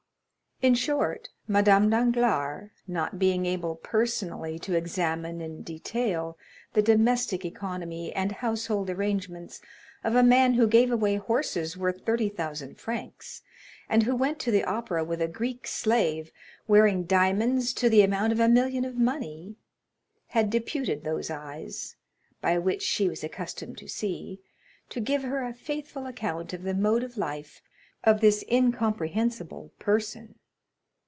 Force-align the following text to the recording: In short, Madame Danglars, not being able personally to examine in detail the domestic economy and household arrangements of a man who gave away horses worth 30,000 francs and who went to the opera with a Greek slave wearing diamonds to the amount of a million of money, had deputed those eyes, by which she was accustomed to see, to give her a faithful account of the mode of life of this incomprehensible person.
In 0.63 0.75
short, 0.75 1.29
Madame 1.47 1.89
Danglars, 1.89 2.69
not 2.87 3.17
being 3.17 3.47
able 3.47 3.77
personally 3.77 4.59
to 4.59 4.75
examine 4.75 5.41
in 5.41 5.63
detail 5.63 6.37
the 6.73 6.83
domestic 6.83 7.43
economy 7.43 8.13
and 8.13 8.31
household 8.31 8.87
arrangements 8.91 9.59
of 10.03 10.13
a 10.15 10.21
man 10.21 10.53
who 10.53 10.67
gave 10.67 10.91
away 10.91 11.15
horses 11.15 11.75
worth 11.75 12.05
30,000 12.05 12.79
francs 12.79 13.41
and 13.89 14.03
who 14.03 14.15
went 14.15 14.37
to 14.41 14.51
the 14.51 14.63
opera 14.63 15.03
with 15.03 15.19
a 15.19 15.27
Greek 15.27 15.65
slave 15.65 16.29
wearing 16.67 17.05
diamonds 17.05 17.73
to 17.73 17.89
the 17.89 18.03
amount 18.03 18.31
of 18.31 18.39
a 18.39 18.47
million 18.47 18.85
of 18.85 18.93
money, 18.95 19.55
had 20.27 20.51
deputed 20.51 21.03
those 21.03 21.31
eyes, 21.31 21.95
by 22.39 22.59
which 22.59 22.83
she 22.83 23.09
was 23.09 23.23
accustomed 23.23 23.79
to 23.79 23.87
see, 23.87 24.39
to 24.89 24.99
give 24.99 25.23
her 25.23 25.43
a 25.43 25.55
faithful 25.55 26.05
account 26.05 26.53
of 26.53 26.61
the 26.61 26.75
mode 26.75 27.01
of 27.01 27.17
life 27.17 27.63
of 28.03 28.21
this 28.21 28.45
incomprehensible 28.47 29.73
person. 29.79 30.35